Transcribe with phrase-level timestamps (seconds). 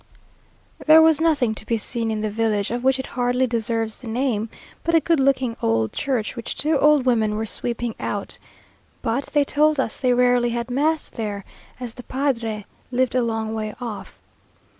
[0.87, 4.07] There was nothing to be seen in the village, of which it hardly deserves the
[4.07, 4.49] name,
[4.83, 8.39] but a good looking old church, which two old women were sweeping out;
[9.03, 11.45] but they told us they rarely had mass there,
[11.79, 14.17] as the padre lived a long way off.